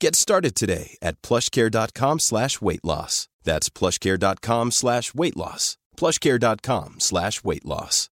[0.00, 3.28] Get started today at plushcare.com slash weight loss.
[3.44, 5.76] That's plushcare.com slash weight loss.
[5.96, 8.10] plushcare.com slash weight loss.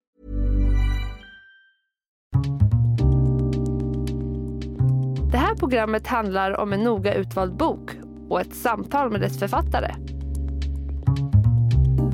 [5.33, 7.91] Det här programmet handlar om en noga utvald bok
[8.29, 9.95] och ett samtal med dess författare.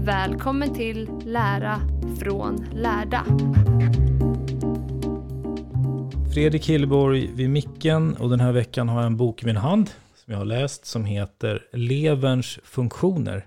[0.05, 1.80] Välkommen till Lära
[2.20, 3.24] från lärda.
[6.33, 9.91] Fredrik Hilleborg vid micken och den här veckan har jag en bok i min hand
[10.14, 13.47] som jag har läst som heter Leverns funktioner.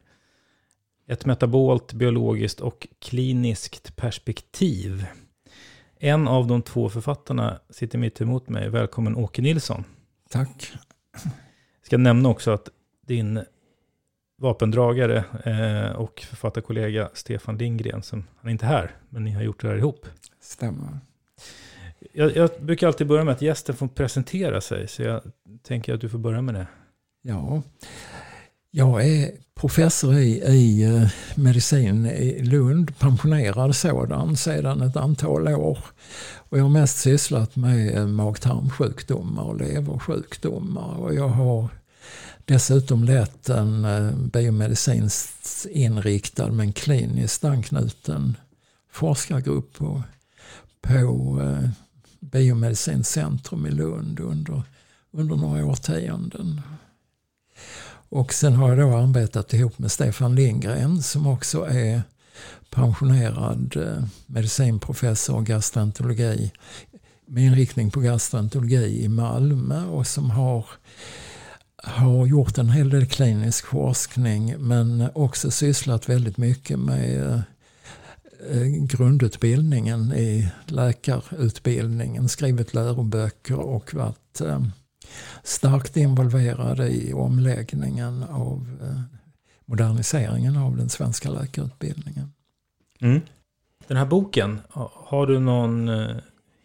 [1.08, 5.06] Ett metabolt, biologiskt och kliniskt perspektiv.
[6.00, 8.70] En av de två författarna sitter mitt emot mig.
[8.70, 9.84] Välkommen Åke Nilsson.
[10.30, 10.74] Tack.
[11.14, 12.70] Jag ska nämna också att
[13.08, 13.40] din
[14.38, 19.62] vapendragare eh, och författarkollega Stefan Lindgren, som, han är inte här, men ni har gjort
[19.62, 20.08] det här ihop.
[20.42, 21.00] Stämmer.
[22.18, 25.22] Jag, jag brukar alltid börja med att gästen får presentera sig, så jag
[25.64, 26.68] tänker att du får börja med det.
[27.22, 27.62] Ja,
[28.72, 35.80] jag är professor i, i eh, medicin i Lund, pensionerad sådan sedan ett antal år.
[36.36, 40.96] Och jag har mest sysslat med eh, mag-tarmsjukdomar och leversjukdomar.
[40.96, 41.68] Och jag har
[42.46, 48.38] dessutom lett en eh, biomedicinskt inriktad men kliniskt anknuten
[48.92, 50.04] forskargrupp på,
[50.82, 51.42] på
[52.32, 54.64] Biomedicinskt centrum i Lund under,
[55.12, 56.62] under några årtionden.
[58.10, 62.02] Och sen har jag då arbetat ihop med Stefan Lindgren som också är
[62.70, 66.52] pensionerad eh, medicinprofessor och gastroenterologi
[67.26, 70.66] med inriktning på gastroenterologi i Malmö och som har,
[71.84, 77.40] har gjort en hel del klinisk forskning men också sysslat väldigt mycket med eh,
[78.80, 84.64] grundutbildningen i läkarutbildningen, skrivit läroböcker och varit eh,
[85.44, 89.02] starkt involverade i omläggningen av eh,
[89.66, 92.34] moderniseringen av den svenska läkarutbildningen.
[93.02, 93.22] Mm.
[93.88, 94.62] Den här boken,
[94.94, 96.16] har du någon eh,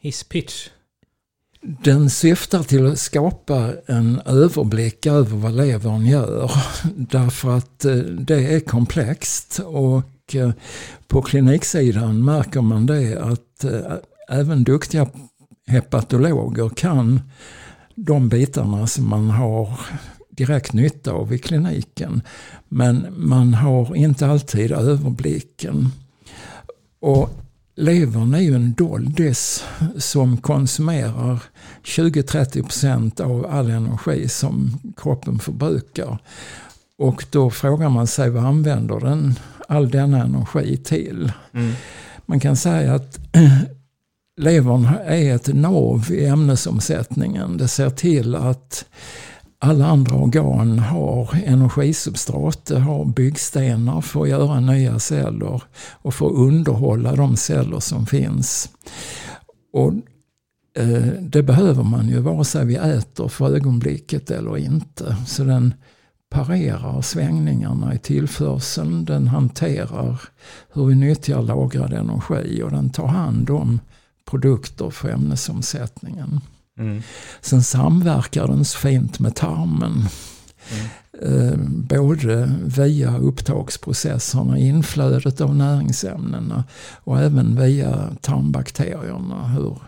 [0.00, 0.68] hisspitch?
[1.62, 6.50] Den syftar till att skapa en överblick över vad levern gör.
[6.96, 10.02] Därför att eh, det är komplext och
[10.34, 10.50] Eh,
[11.06, 13.92] på kliniksidan märker man det att eh,
[14.28, 15.06] även duktiga
[15.66, 17.20] hepatologer kan
[17.94, 19.80] de bitarna som man har
[20.30, 22.22] direkt nytta av i kliniken.
[22.68, 25.88] Men man har inte alltid överblicken.
[27.00, 27.30] Och
[27.76, 29.64] levern är ju en doldis
[29.96, 31.42] som konsumerar
[31.84, 36.18] 20-30% av all energi som kroppen förbrukar.
[36.98, 39.34] Och då frågar man sig vad använder den
[39.70, 41.32] all denna energi till?
[41.54, 41.72] Mm.
[42.26, 43.18] Man kan säga att
[44.40, 47.56] levern är ett nav i ämnesomsättningen.
[47.56, 48.84] Det ser till att
[49.58, 55.62] alla andra organ har energisubstrat, det har byggstenar för att göra nya celler
[55.92, 58.70] och för att underhålla de celler som finns.
[59.72, 59.92] Och
[60.82, 65.16] eh, Det behöver man ju vare sig vi äter för ögonblicket eller inte.
[65.26, 65.74] Så den
[66.30, 70.20] parerar svängningarna i tillförseln, den hanterar
[70.72, 73.80] hur vi nyttjar lagrad energi och den tar hand om
[74.24, 76.40] produkter för ämnesomsättningen.
[76.78, 77.02] Mm.
[77.40, 80.04] Sen samverkar den så fint med tarmen.
[81.22, 86.64] Eh, både via upptagsprocesserna, inflödet av näringsämnena
[87.04, 89.48] och även via tarmbakterierna.
[89.48, 89.78] Hur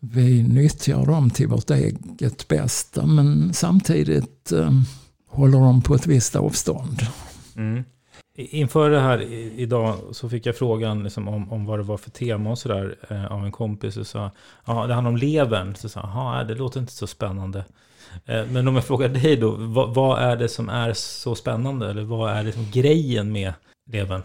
[0.00, 4.70] vi nyttjar dem till vårt eget bästa men samtidigt eh,
[5.34, 6.98] håller dem på ett visst avstånd.
[7.56, 7.84] Mm.
[8.36, 9.22] Inför det här
[9.58, 12.96] idag så fick jag frågan liksom om, om vad det var för tema och sådär
[13.10, 13.96] eh, av en kompis.
[13.96, 14.30] Och sa,
[14.64, 15.74] ja, det handlar om levern.
[15.74, 17.64] Så sa han, det låter inte så spännande.
[18.26, 21.90] Eh, men om jag frågar dig då, vad, vad, är det som är så spännande?
[21.90, 23.52] Eller vad är liksom grejen med
[23.90, 24.22] levern?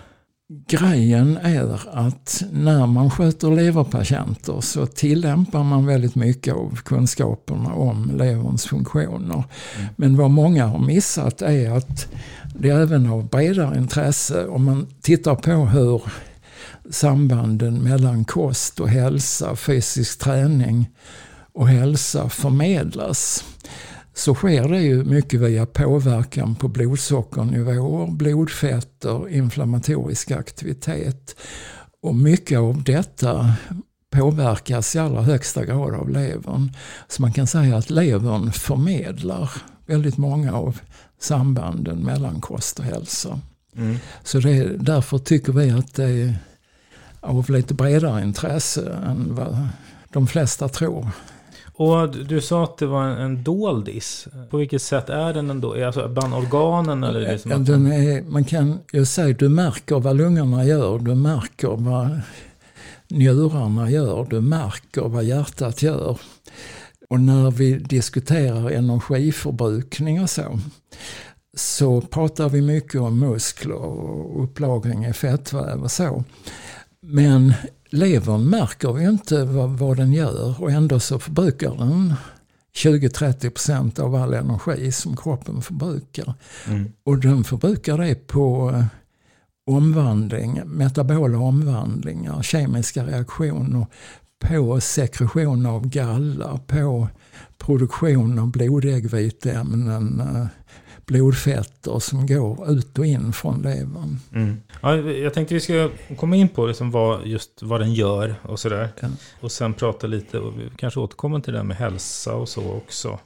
[0.51, 8.11] Grejen är att när man sköter leverpatienter så tillämpar man väldigt mycket av kunskaperna om
[8.17, 9.43] leverns funktioner.
[9.77, 9.87] Mm.
[9.95, 12.07] Men vad många har missat är att
[12.55, 16.01] det är även av bredare intresse om man tittar på hur
[16.89, 20.89] sambanden mellan kost och hälsa, fysisk träning
[21.53, 23.43] och hälsa förmedlas
[24.19, 31.35] så sker det ju mycket via påverkan på blodsockernivåer, blodfetter, inflammatorisk aktivitet.
[32.01, 33.53] Och mycket av detta
[34.11, 36.73] påverkas i allra högsta grad av levern.
[37.07, 39.51] Så man kan säga att levern förmedlar
[39.85, 40.79] väldigt många av
[41.19, 43.39] sambanden mellan kost och hälsa.
[43.75, 43.97] Mm.
[44.23, 46.35] Så det, därför tycker vi att det är
[47.19, 49.67] av lite bredare intresse än vad
[50.09, 51.07] de flesta tror.
[51.79, 54.27] Och du sa att det var en, en doldis.
[54.49, 55.85] På vilket sätt är den ändå?
[55.85, 57.19] Alltså bland organen eller?
[57.19, 61.67] Det ja, den är, man kan ju säga du märker vad lungorna gör, du märker
[61.67, 62.21] vad
[63.07, 66.19] njurarna gör, du märker vad hjärtat gör.
[67.09, 70.59] Och när vi diskuterar energiförbrukning och så,
[71.57, 76.23] så pratar vi mycket om muskler och upplagring i fettväv och så.
[77.01, 77.53] Men
[77.89, 82.13] levern märker vi inte vad, vad den gör och ändå så förbrukar den
[82.75, 86.33] 20-30% av all energi som kroppen förbrukar.
[86.67, 86.91] Mm.
[87.03, 88.85] Och den förbrukar det på eh,
[89.65, 93.85] omvandling, metabola omvandlingar, kemiska reaktioner,
[94.39, 97.07] på sekretion av galla, på
[97.57, 100.47] produktion av blodäggviteämnen, eh,
[101.09, 104.19] blodfetter som går ut och in från levern.
[104.33, 104.61] Mm.
[104.81, 108.59] Ja, jag tänkte vi ska komma in på liksom vad, just vad den gör och
[108.59, 108.89] sådär.
[108.99, 109.07] Ja.
[109.39, 113.19] Och sen prata lite, och vi kanske återkommer till det med hälsa och så också.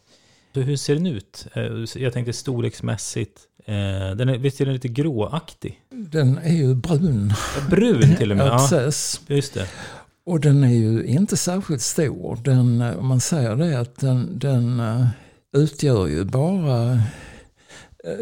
[0.53, 1.47] Så hur ser den ut?
[1.53, 1.63] Eh,
[1.95, 3.39] jag tänkte storleksmässigt.
[3.65, 5.80] Eh, den är, visst är den lite gråaktig?
[5.89, 7.33] Den är ju brun.
[7.69, 8.47] Brun till och med?
[8.51, 9.21] ja, precis.
[9.27, 9.68] Just det.
[10.25, 12.39] Och den är ju inte särskilt stor.
[12.44, 15.07] Den, om man säger det att den, den eh,
[15.53, 17.01] utgör ju bara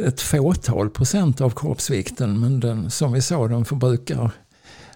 [0.06, 4.31] ett fåtal procent av kroppsvikten men den, som vi sa den förbrukar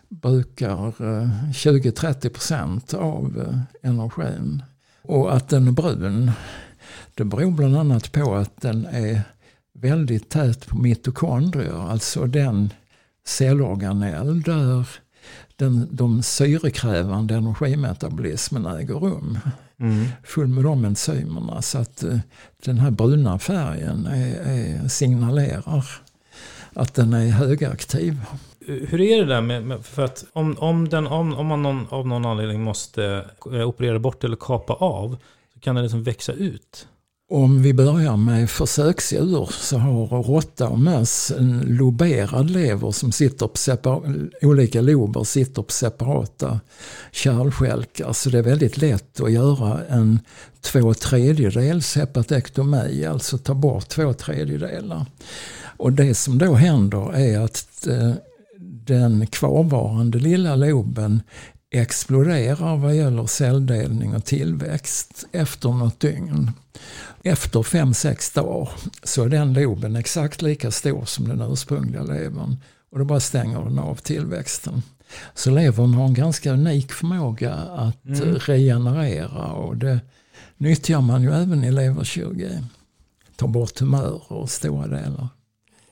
[0.10, 4.64] brukar eh, 20-30 procent av eh, energin.
[5.02, 6.32] Och att den är brun
[7.16, 9.22] det beror bland annat på att den är
[9.74, 12.70] väldigt tät på mitokondrier, alltså den
[13.26, 14.88] cellorganell där
[15.56, 19.40] den, de syrekrävande energimetabolismen äger rum.
[19.80, 20.06] Mm.
[20.24, 21.62] Full med de enzymerna.
[21.62, 22.20] Så att uh,
[22.66, 25.86] den här bruna färgen är, är, signalerar
[26.74, 28.22] att den är högaktiv.
[28.68, 31.88] Hur är det där med, med för att om, om, den, om, om man någon,
[31.90, 35.18] av någon anledning måste eh, operera bort eller kapa av,
[35.54, 36.88] så kan den liksom växa ut?
[37.32, 43.48] Om vi börjar med försöksdjur så har råtta och möss en loberad lever som sitter
[43.48, 46.60] på separ- olika lober sitter på separata
[47.12, 48.14] kärlskälkar.
[48.14, 50.20] Så det är väldigt lätt att göra en
[50.62, 55.06] två tredjedels hepatektomi, alltså ta bort två tredjedelar.
[55.78, 58.14] Och det som då händer är att eh,
[58.86, 61.22] den kvarvarande lilla loben
[61.72, 66.52] exploderar vad gäller celldelning och tillväxt efter något dygn.
[67.28, 68.70] Efter 5-6 dagar
[69.04, 72.58] så är den loben exakt lika stor som den ursprungliga levern
[72.92, 74.82] och då bara stänger den av tillväxten.
[75.34, 78.36] Så levern har en ganska unik förmåga att mm.
[78.36, 80.00] regenerera och det
[80.58, 82.60] nyttjar man ju även i leverkirurgi.
[83.36, 85.28] Ta bort tumörer och stora delar.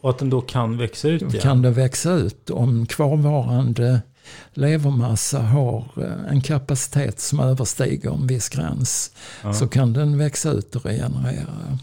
[0.02, 1.42] Och att den då kan växa ut igen?
[1.42, 4.02] kan det växa ut om kvarvarande
[4.53, 9.12] levermassa har eh, en kapacitet som överstiger en viss gräns
[9.44, 9.53] ja.
[9.53, 11.77] så kan den växa ut och regenerera.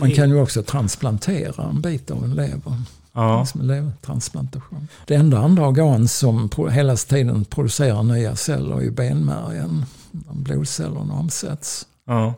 [0.00, 2.82] Man kan ju också transplantera en bit av en lever.
[3.12, 3.46] Ja.
[3.46, 4.88] Som en levertransplantation.
[5.06, 9.84] Det enda andra organ som hela tiden producerar nya celler är benmärgen.
[10.32, 11.86] Blodcellerna omsätts.
[12.06, 12.34] Ja.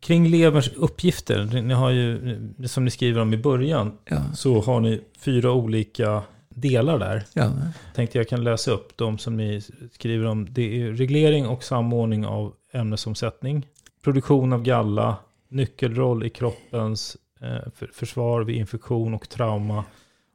[0.00, 4.22] Kring leverns uppgifter, ni har ju, som ni skriver om i början, ja.
[4.34, 6.22] så har ni fyra olika
[6.54, 7.24] delar där.
[7.32, 7.52] Ja.
[7.94, 10.52] Tänkte jag kan läsa upp de som ni skriver om.
[10.52, 13.66] Det är reglering och samordning av ämnesomsättning.
[14.04, 15.16] Produktion av galla.
[15.48, 19.84] Nyckelroll i kroppens eh, för, försvar vid infektion och trauma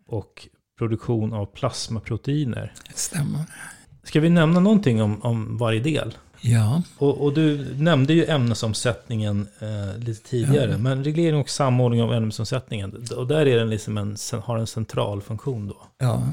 [0.08, 2.74] och produktion av plasmaproteiner.
[2.96, 3.40] Stämmer.
[4.04, 6.14] Ska vi nämna någonting om, om varje del?
[6.48, 10.78] Ja, Och, och du nämnde ju ämnesomsättningen eh, lite tidigare, Ja.
[10.78, 15.22] men reglering och samordning av ämnesomsättningen, och där är den liksom en, har en central
[15.22, 15.78] funktion då.
[15.98, 16.24] ja.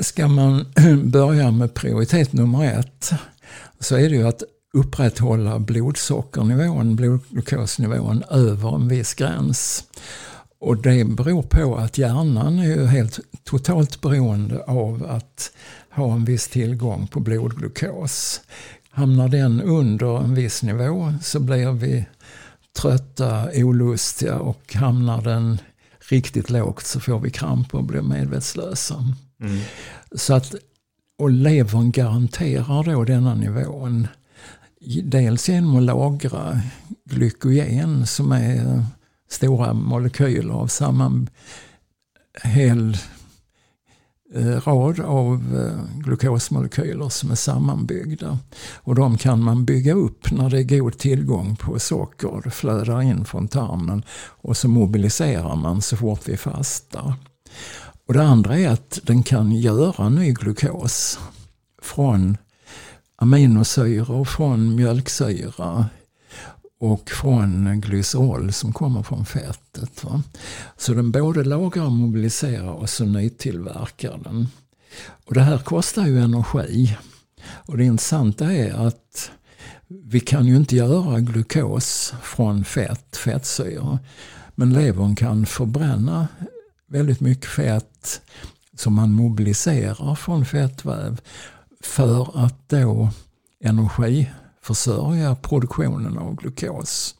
[0.00, 0.66] Ska man
[1.04, 3.10] börja med prioritet nummer ett
[3.80, 4.42] så är det ju att
[4.74, 9.84] upprätthålla blodsockernivån, blodglukosnivån över en viss gräns.
[10.60, 15.52] Och det beror på att hjärnan är ju helt totalt beroende av att
[15.90, 18.40] ha en viss tillgång på blodglukos.
[18.96, 22.06] Hamnar den under en viss nivå så blir vi
[22.78, 25.58] trötta, olustiga och hamnar den
[26.08, 29.14] riktigt lågt så får vi kramper och blir medvetslösa.
[30.14, 30.54] Så att,
[31.18, 34.08] och levern garanterar då denna nivån.
[35.02, 36.60] Dels genom att lagra
[37.04, 38.84] glykogen som är
[39.30, 41.26] stora molekyler av samma
[42.42, 42.96] hel
[44.34, 48.38] Eh, rad av eh, glukosmolekyler som är sammanbyggda.
[48.74, 52.40] Och de kan man bygga upp när det är god tillgång på socker.
[52.44, 57.14] Det flödar in från tarmen och så mobiliserar man så fort vi fastar.
[58.06, 61.18] Och det andra är att den kan göra ny glukos
[61.82, 62.36] från
[63.16, 65.86] aminosyror, från mjölksyra
[66.78, 70.04] och från glycerol som kommer från fettet.
[70.04, 70.22] Va?
[70.76, 74.48] Så den både lagrar och mobiliserar och så nytillverkar den.
[75.24, 76.96] Och det här kostar ju energi.
[77.48, 79.30] Och det intressanta är att
[79.88, 83.98] vi kan ju inte göra glukos från fett, fettsyra.
[84.54, 86.28] Men levern kan förbränna
[86.88, 88.20] väldigt mycket fett
[88.76, 91.20] som man mobiliserar från fettväv
[91.80, 93.10] för att då
[93.60, 94.30] energi
[94.70, 97.14] energiförsörja produktionen av glukos.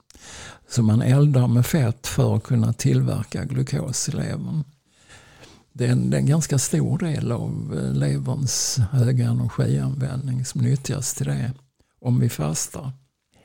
[0.69, 4.65] Så man eldar med fett för att kunna tillverka glukos i levern.
[5.73, 10.61] Det är en, det är en ganska stor del av eh, leverns höga energianvändning som
[10.61, 11.53] nyttjas till det
[12.00, 12.93] om vi fastar.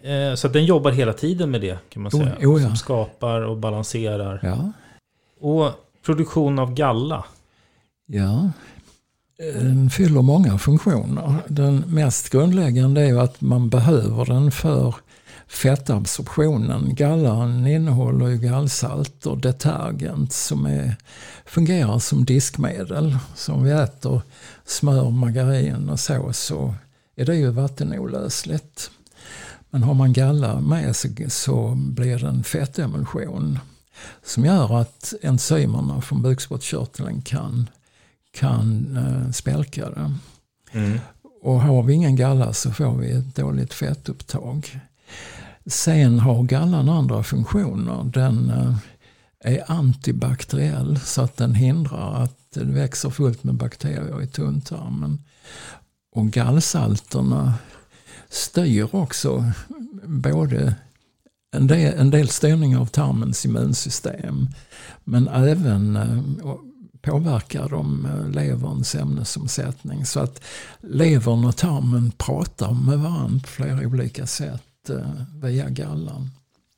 [0.04, 2.36] Eh, så den jobbar hela tiden med det kan man Oh, säga.
[2.48, 2.68] oh ja.
[2.68, 4.40] Som skapar och balanserar.
[4.44, 4.72] Ja,
[5.40, 5.72] Och
[6.06, 7.26] produktion av galla.
[8.06, 8.52] Ja,
[9.42, 11.36] den fyller många funktioner.
[11.48, 14.96] Den mest grundläggande är att man behöver den för
[15.48, 16.96] fettabsorptionen.
[16.96, 20.96] Gallan innehåller ju gallsalt och detergent som är,
[21.46, 23.18] fungerar som diskmedel.
[23.36, 24.22] Så om vi äter
[24.66, 26.76] smör, margarin och så så
[27.16, 28.92] är det ju vattenolösligt.
[29.70, 33.60] Men har man galla med sig så blir det en fettemulsion
[34.26, 37.70] som gör att enzymerna från bukspottkörteln kan,
[38.32, 40.12] kan eh, spälka det.
[41.42, 44.80] Och har vi ingen galla så får vi ett dåligt fettupptag.
[45.66, 48.04] Sen har gallan andra funktioner.
[48.14, 48.76] Den eh,
[49.40, 55.20] är antibakteriell så att den hindrar att det växer fullt med bakterier i tunntarmen.
[56.12, 57.54] Och gallsalterna
[58.30, 59.52] styr också
[60.06, 60.76] både
[61.56, 64.48] en del, en del styrning av tarmens immunsystem
[65.04, 66.56] men även eh,
[67.02, 70.06] påverkar de eh, leverns ämnesomsättning.
[70.06, 70.44] Så att
[70.80, 74.98] levern och tarmen pratar med varandra på flera olika sätt eh,
[75.44, 76.30] via gallan.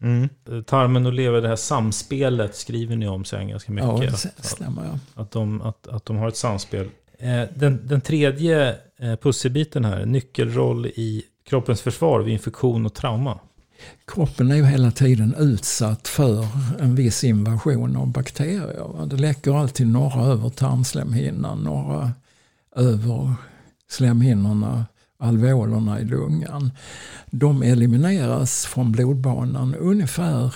[0.01, 0.29] Mm.
[0.65, 3.89] Tarmen och lever, det här samspelet skriver ni om sen ganska mycket.
[3.89, 4.85] Ja, det att, stämmer.
[4.85, 5.21] Ja.
[5.21, 6.89] att, de, att, att de har ett samspel.
[7.19, 8.75] Eh, Den, den tredje
[9.21, 13.39] pusselbiten här, nyckelroll i kroppens försvar vid infektion och trauma.
[14.07, 16.47] Kroppen är ju hela tiden utsatt för
[16.79, 19.05] en viss invasion av bakterier.
[19.05, 22.11] Det läcker alltid några över tarmslemhinnan, några
[22.75, 23.33] över
[23.89, 24.85] slemhinnorna,
[25.17, 26.71] alveolerna i lungan.
[27.25, 30.55] De elimineras från blodbanan ungefär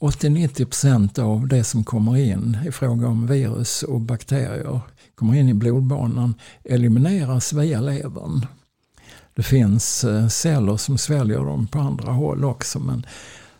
[0.00, 4.80] 80-90% av det som kommer in i fråga om virus och bakterier
[5.14, 8.46] kommer in i blodbanan elimineras via levern.
[9.36, 13.06] Det finns eh, celler som sväljer dem på andra håll också men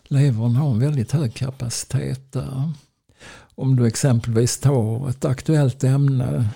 [0.03, 2.71] levern har en väldigt hög kapacitet där.
[3.55, 6.49] Om du exempelvis tar ett aktuellt ämne,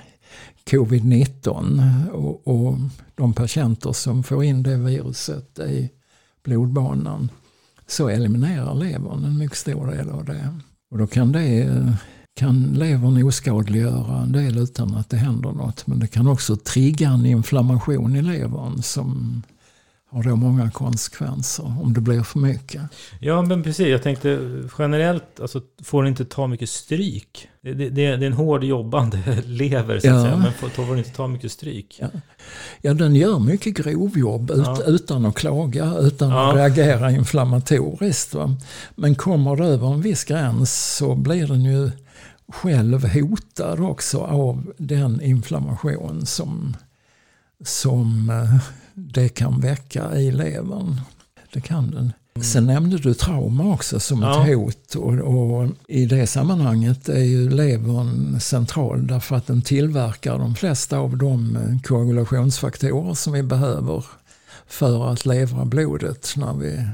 [0.66, 2.78] covid-19 och, och
[3.16, 5.90] de patienter som får in det viruset i
[6.44, 7.32] blodbanan
[7.88, 10.60] så eliminerar levern en mycket stor del av det.
[10.92, 11.94] Och då kan, det, eh,
[12.36, 15.88] kan levern oskadliggöra en del utan att det händer något.
[15.88, 19.42] Men det kan också trigga en inflammation i levern som
[20.12, 22.82] har då många konsekvenser om det blir för mycket.
[23.20, 23.88] Ja, men precis.
[23.88, 24.40] Jag tänkte
[24.78, 27.48] generellt, alltså, får den inte ta mycket stryk?
[27.64, 30.22] det, det, det är en hård jobbande lever så att Ja.
[30.24, 30.38] säga.
[30.38, 31.98] Men får, får inte ta mycket stryk.
[32.02, 32.08] Ja.
[32.82, 34.84] Ja, den gör mycket grovjobb ut, Ja.
[34.88, 38.34] utan att klaga, utan att reagera inflammatoriskt.
[38.34, 38.56] Va?
[38.96, 41.92] Men kommer det över en viss gräns så blir den ju
[42.52, 46.78] själv hotad också av den inflammation som,
[47.64, 48.62] som eh,
[48.94, 51.02] det kan väcka i levern.
[51.54, 52.14] Det kan den.
[52.44, 54.42] Sen nämnde du trauma också som Ja.
[54.48, 60.38] ett hot och, och i det sammanhanget är ju levern central därför att den tillverkar
[60.38, 64.06] de flesta av de eh, koagulationsfaktorer som vi behöver
[64.68, 66.88] för att levra blodet när vi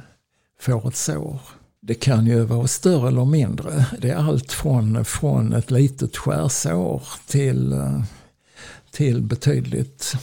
[0.62, 1.40] får ett sår.
[1.82, 3.86] Det kan ju vara större eller mindre.
[4.00, 7.82] Det är allt från, från ett litet skärsår till,
[8.92, 10.14] till betydligt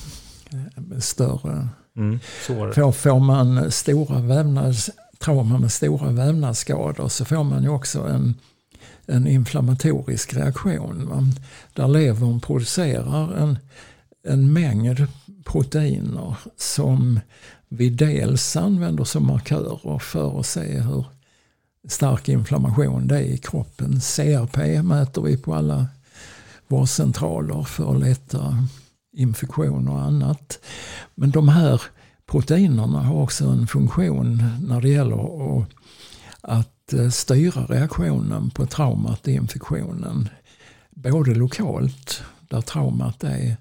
[0.52, 2.20] eh, större Mm.
[2.46, 8.34] Får, får man stora vävnads, trauma med stora vävnadsskador så får man ju också en,
[9.06, 11.06] en inflammatorisk reaktion.
[11.08, 11.22] Va?
[11.72, 13.58] Där levern producerar en,
[14.28, 15.06] en mängd
[15.44, 17.20] proteiner som
[17.68, 21.04] vi dels använder som markörer för att se hur
[21.88, 24.00] stark inflammation det är i kroppen.
[24.00, 25.86] CRP mäter vi på alla
[26.68, 28.66] vårdcentraler för att leta
[29.16, 30.58] infektioner och annat.
[31.14, 31.82] Men de här
[32.26, 35.64] proteinerna har också en funktion när det gäller
[36.40, 36.70] att,
[37.12, 40.28] styra reaktionen på traumat i infektionen.
[40.90, 43.56] Både lokalt, där traumat är,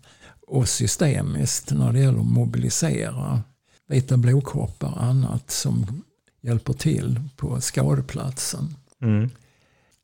[0.48, 3.42] och systemiskt när det gäller att mobilisera
[3.88, 6.04] vita blodkroppar och annat som
[6.44, 8.76] hjälper till på skadeplatsen.
[9.02, 9.30] Mm.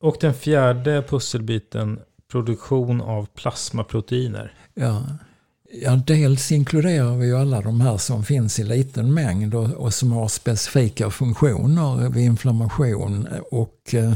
[0.02, 2.00] Och den fjärde pusselbiten,
[2.32, 4.54] produktion av plasmaproteiner.
[4.74, 5.04] Ja.
[5.72, 9.94] Ja, dels inkluderar vi ju alla de här som finns i liten mängd och, och
[9.94, 14.14] som har specifika funktioner vid inflammation och eh,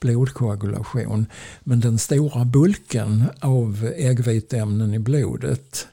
[0.00, 1.26] blodkoagulation.
[1.60, 5.86] Men den stora bulken av äggviteämnen i blodet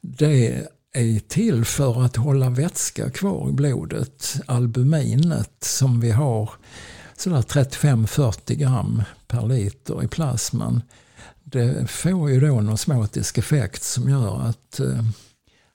[0.00, 4.40] det är till för att hålla vätska kvar i blodet.
[4.46, 6.50] Albuminet som vi har
[7.16, 10.82] sådär 35-40 gram per liter i plasman
[11.44, 15.04] det får ju då en osmotisk effekt som gör att, eh,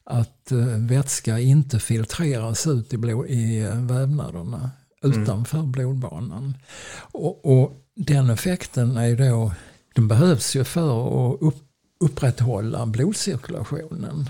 [0.04, 6.58] att eh, vätska inte filtreras ut i, blod, i eh, vävnaderna utanför blodbanan.
[6.98, 9.54] Och, och den effekten är då,
[9.96, 11.58] den behövs ju för att upp,
[12.00, 14.30] upprätthålla blodcirkulationen.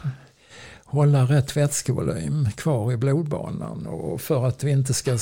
[0.91, 5.17] Hålla rätt vätskevolym kvar i blodbanan och för att vi inte ska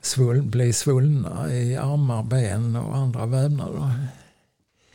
[0.00, 3.92] svull, bli svullna i armar, ben och andra vävnader.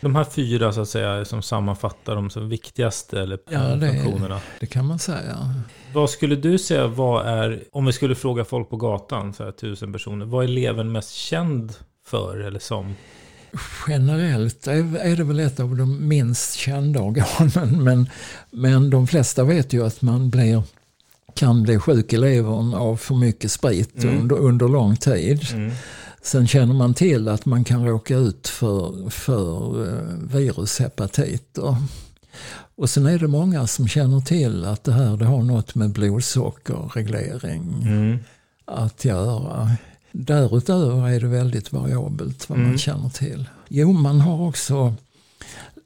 [0.02, 4.42] De här fyra så att säga som sammanfattar de som viktigaste eller Ja, det funktionerna.
[4.60, 5.38] Det kan man säga.
[5.94, 9.52] Vad skulle du säga, vad är, om vi skulle fråga folk på gatan, så här
[9.52, 11.74] tusen personer, vad är levern mest känd
[12.06, 12.96] för eller som?
[13.88, 18.10] Generellt är det väl ett av de minst kända organen men,
[18.52, 20.64] men de flesta vet ju att man blir,
[21.34, 24.18] kan bli sjuk i levern av för mycket sprit Mm.
[24.20, 25.48] under, under lång tid.
[25.54, 25.72] Mm.
[26.24, 31.76] Sen känner man till att man kan råka ut för, för eh, virushepatiter.
[32.76, 35.90] Och sen är det många som känner till att det här det har något med
[35.90, 38.18] blodsockerreglering Mm.
[38.66, 39.72] att göra.
[40.12, 42.78] Därutöver är det väldigt variabelt vad man Mm.
[42.78, 43.50] känner till.
[43.68, 44.94] Jo, man har också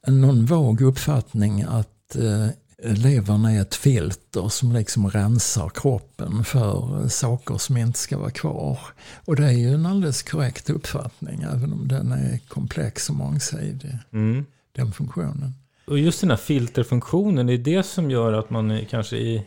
[0.08, 2.48] någon vag uppfattning att eh,
[2.94, 8.32] levern är ett filter som liksom rensar kroppen för eh, saker som inte ska vara
[8.32, 8.80] kvar.
[9.26, 13.98] Och det är ju en alldeles korrekt uppfattning även om den är komplex och mångsidig,
[14.14, 14.46] Mm.
[14.76, 15.54] den funktionen.
[15.88, 19.44] Och just den här filterfunktionen, det är det som gör att man kanske i,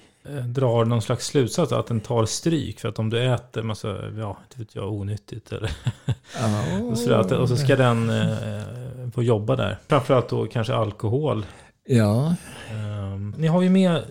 [0.47, 2.81] drar någon slags slutsats att den tar stryk.
[2.81, 3.88] För att om du äter massa,
[4.19, 5.71] ja, inte vet jag, onyttigt eller
[6.41, 8.62] Ja, och, sådär, och så ska den eh,
[9.14, 9.79] få jobba där.
[9.88, 11.47] Framförallt då kanske alkohol.
[11.87, 12.35] Ja,
[12.71, 14.03] Ehm, ni har ju med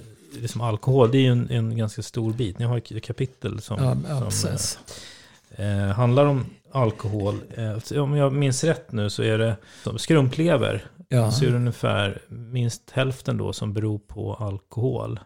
[0.42, 2.60] liksom alkohol, det är ju en, en ganska stor bit.
[2.60, 4.80] Ni har ett kapitel som, ja, som precis.
[5.56, 7.40] eh, handlar om alkohol.
[7.56, 10.86] Eh, om jag minns rätt nu så är det som skrumplever.
[11.10, 11.32] Ja.
[11.32, 15.20] Så är det ungefär minst hälften då som beror på alkohol.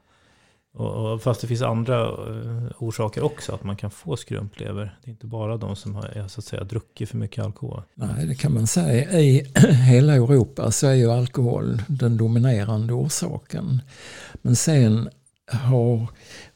[0.73, 4.97] Och, och fast det finns andra eh, orsaker också att man kan få skrumplever.
[5.03, 7.83] Det är inte bara de som har så att säga, druckit för mycket alkohol.
[7.95, 9.19] Nej, det kan man säga.
[9.19, 9.51] I
[9.89, 13.81] hela Europa så är ju alkohol den dominerande orsaken.
[14.41, 15.09] Men sen
[15.51, 16.07] har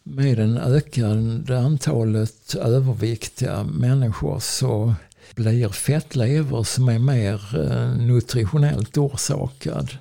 [0.04, 4.94] med den ökande antalet överviktiga människor så
[5.36, 9.98] blir fettlever som är mer eh, nutritionellt orsakad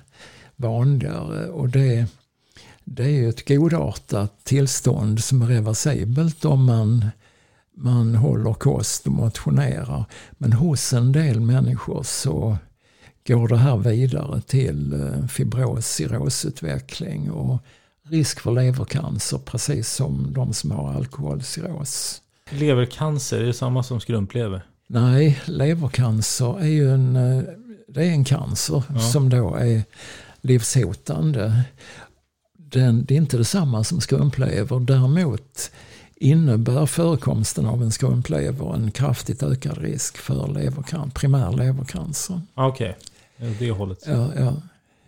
[0.55, 1.49] vanligare.
[1.49, 2.05] Och det,
[2.85, 7.05] det är ett godartat tillstånd som är reversibelt om man
[7.77, 10.05] man håller kost och motionerar.
[10.37, 12.57] Men hos en del människor så
[13.27, 17.59] går det här vidare till eh, fibros, cirrosutveckling och
[18.09, 22.21] risk för levercancer precis som de som har alkoholcirros.
[22.49, 24.65] Levercancer, är det samma som skrumplever?
[24.87, 27.43] Nej, levercancer är ju en, eh,
[27.87, 28.99] det är en cancer ja.
[28.99, 29.83] som då är
[30.41, 31.63] livshotande.
[32.69, 34.79] Den, det är inte detsamma som skrumplever.
[34.79, 35.71] Däremot
[36.15, 42.41] innebär förekomsten av en skrumplever en kraftigt ökad risk för levercan primär levercancer.
[42.53, 42.97] Okej,
[43.37, 43.53] okay.
[43.59, 44.03] det hållet.
[44.07, 44.53] Ja, ja.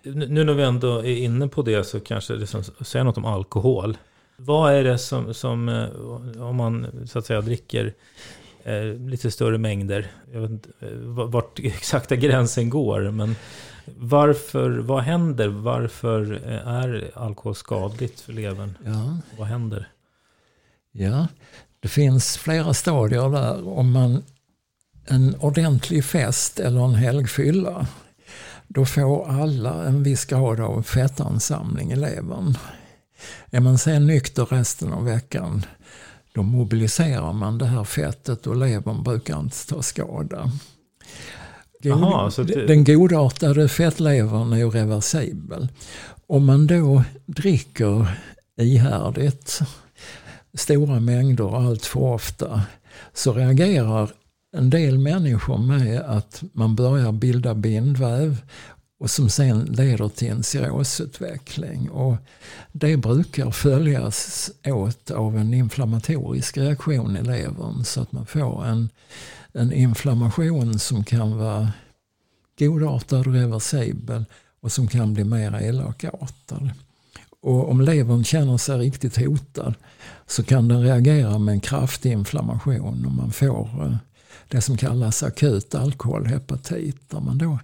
[0.03, 3.25] Nu när vi ändå är inne på det så kanske det som säger något om
[3.25, 3.97] alkohol.
[4.37, 7.93] Vad är det som, som eh, om man så att säga dricker
[8.63, 10.89] eh, lite större mängder, jag vet inte eh,
[11.25, 13.35] vart exakta gränsen går, men
[13.95, 15.47] varför, vad händer?
[15.47, 18.77] Varför är alkohol skadligt för levern?
[18.85, 19.17] Ja.
[19.37, 19.87] Vad händer?
[20.91, 21.27] Ja,
[21.79, 23.67] det finns flera stadier där.
[23.67, 24.23] Om man
[25.07, 27.87] en ordentlig fest eller en helgfylla
[28.67, 32.57] då får alla en viss grad av fettansamling i levern.
[33.51, 35.65] Är man sen nykter resten av veckan
[36.33, 40.51] då mobiliserar man det här fettet och levern brukar inte ta skada.
[41.83, 42.67] God, Aha, det...
[42.67, 45.67] Den godartade fettlevern är reversibel.
[46.27, 48.07] Om man då dricker
[48.61, 49.59] ihärdigt
[50.53, 52.61] stora mängder allt för ofta
[53.13, 54.11] så reagerar
[54.57, 58.37] en del människor med att man börjar bilda bindväv
[58.99, 61.89] och som sen leder till en cirrosutveckling.
[61.89, 62.15] Och
[62.71, 68.89] det brukar följas åt av en inflammatorisk reaktion i levern så att man får en,
[69.53, 71.71] en inflammation som kan vara
[72.59, 74.25] godartad och reversibel
[74.61, 76.69] och som kan bli mer elakartad.
[77.41, 79.73] Och om levern känner sig riktigt hotad
[80.27, 83.97] så kan den reagera med en kraftig inflammation och man får eh,
[84.47, 87.59] det som kallas akut alkoholhepatit där man då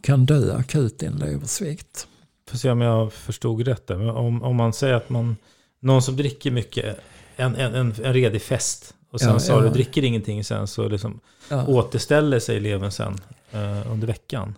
[0.00, 2.06] kan dö akut i en leversvikt.
[2.50, 4.10] Får se om jag förstod rätt där.
[4.10, 5.36] Om, om man säger att man,
[5.80, 6.96] någon som dricker mycket,
[7.36, 9.60] en, en, en, en redig fest och sen ja, så ja.
[9.60, 11.66] du dricker ingenting sen så liksom ja.
[11.66, 13.20] återställer sig levern sen
[13.52, 14.54] eh, under veckan.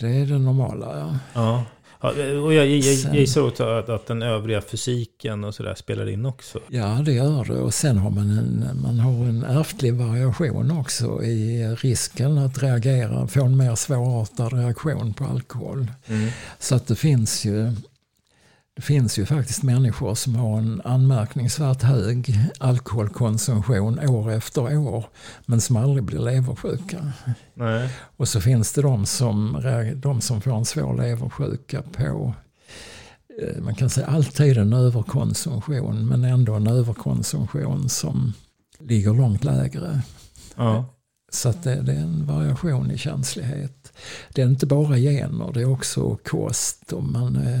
[0.00, 1.18] Det är det normala ja.
[1.32, 1.64] ja.
[2.00, 2.08] Ja,
[2.44, 6.26] och jag, jag, jag gissar också att, att den övriga fysiken och sådär spelar in
[6.26, 6.60] också.
[6.68, 7.60] Ja, det gör det.
[7.60, 13.28] Och sen har man en, man har en ärftlig variation också i risken att reagera,
[13.28, 15.86] få en mer svårartad reaktion på alkohol.
[16.06, 16.28] Mm.
[16.58, 17.72] Så att det finns ju
[18.78, 25.04] det finns ju faktiskt människor som har en anmärkningsvärt hög alkoholkonsumtion år efter år
[25.46, 27.12] men som aldrig blir leversjuka.
[27.54, 27.90] Nej.
[28.16, 29.62] Och så finns det de som,
[29.96, 32.34] de som får en svår leversjuka på
[33.42, 38.32] eh, man kan säga alltid en överkonsumtion men ändå en överkonsumtion som
[38.80, 40.02] ligger långt lägre.
[40.56, 40.84] Ja.
[41.32, 43.92] Så det, det, är en variation i känslighet.
[44.34, 46.92] Det är inte bara gener, det är också kost.
[46.92, 47.60] Och man, eh,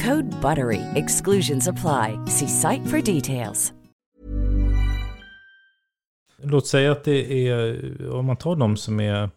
[0.03, 0.81] Code BUTTERY.
[0.95, 2.17] Exclusions apply.
[2.27, 3.73] See site for details.
[6.43, 9.29] Låt säga att det är, om man tar de som är,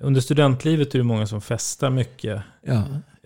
[0.00, 2.42] under studentlivet är det många som festar mycket.
[2.62, 2.82] Ja.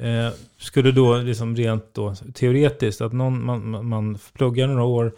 [0.06, 5.12] Eh, skulle då liksom rent då, teoretiskt, att någon, man, man pluggar några år,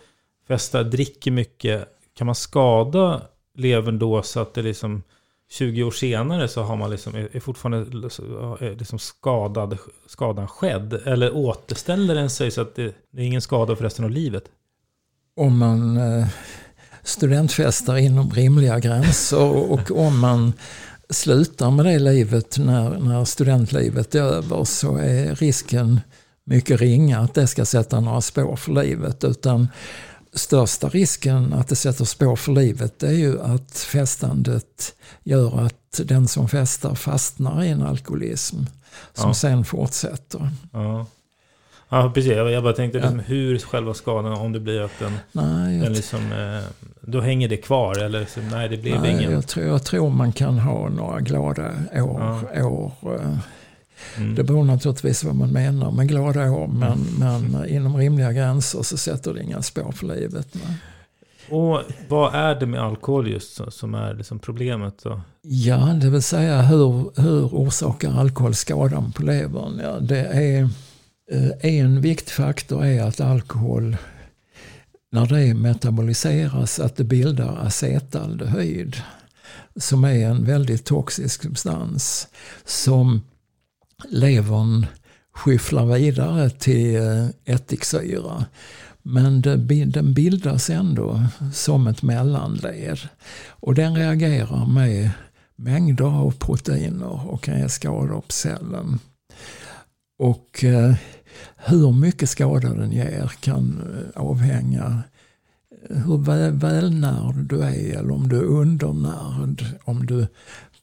[0.48, 3.22] festar, dricker mycket, kan man skada
[3.55, 5.02] levern då så att det liksom
[5.52, 8.08] 20 år senare så har man liksom, är fortfarande
[8.78, 10.92] liksom skadad, skadan skedd?
[10.92, 14.44] Eller återställer den sig så att det, det är ingen skada för resten av livet?
[15.36, 16.26] Om man eh,
[17.02, 20.52] studentfestar inom rimliga gränser och om man
[21.10, 26.00] slutar med det livet när, när studentlivet är över så är risken
[26.44, 29.24] mycket ringa att det ska sätta några spår för livet.
[29.24, 29.68] Utan
[30.35, 36.29] största risken att det sätter spår för livet är ju att festandet gör att den
[36.29, 38.57] som festar fastnar i en alkoholism
[39.12, 39.35] som ja.
[39.35, 40.51] sen fortsätter.
[40.73, 41.07] Ja.
[41.88, 42.33] Ja, precis.
[42.33, 46.33] Jag bara tänkte liksom, hur själva skadan, om det blir att den, nej, den liksom,
[46.33, 49.33] eh, då hänger det kvar eller liksom, nej det blev nej, ingen.
[49.33, 52.40] Jag tror, jag tror man kan ha några glada år.
[52.55, 52.64] Ja.
[52.64, 53.38] år eh,
[54.16, 54.35] mm.
[54.35, 57.52] Det beror naturligtvis vad man menar med glada år, men, mm.
[57.52, 60.48] men inom rimliga gränser så sätter det inga spår för livet.
[60.52, 60.76] Nej.
[61.50, 64.94] Och vad är det med alkohol just som är liksom problemet?
[65.02, 65.20] Då?
[65.42, 69.81] Ja, det vill säga hur, hur orsakar alkohol skadan på levern?
[69.83, 70.68] Ja, det är
[71.33, 73.96] Eh, en viktig faktor är att alkohol,
[75.12, 78.96] när det metaboliseras, att det bildar acetaldehyd.
[79.76, 82.28] Som är en väldigt toxisk substans.
[82.64, 83.22] Som
[84.08, 84.86] levern
[85.34, 88.44] skyfflar vidare till eh, ättiksyra.
[89.02, 89.42] Men
[89.86, 92.98] den bildas ändå som ett mellanled.
[93.48, 95.10] Och den reagerar med
[95.56, 98.98] mängder av proteiner och kan ge skador på cellen.
[100.18, 100.94] Och eh,
[101.56, 103.82] hur mycket skada den ger kan
[104.14, 105.02] eh, avhänga
[105.90, 109.64] hur väl, välnärd du är eller om du är undernärd.
[109.84, 110.26] Om du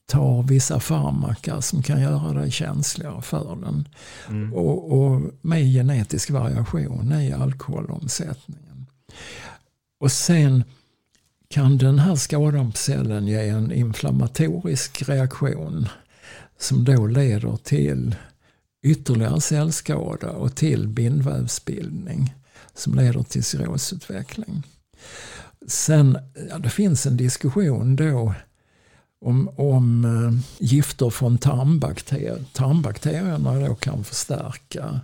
[0.09, 3.87] tar vissa farmaka som kan göra dig känsligare för den.
[4.29, 4.53] Mm.
[4.53, 8.85] Och, och, med genetisk variation i alkoholomsättningen.
[9.99, 10.63] Och sen
[11.47, 15.87] kan den här skadan på cellen ge en inflammatorisk reaktion
[16.59, 18.15] som då leder till
[18.83, 22.33] ytterligare cellskada och till bindvävsbildning
[22.73, 24.63] som leder till cirrosutveckling.
[25.67, 26.17] Sen,
[26.49, 28.33] ja, det finns en diskussion då
[29.21, 32.45] om, om uh, gifter från tarmbakterier.
[32.53, 35.01] Tarmbakterierna då kan förstärka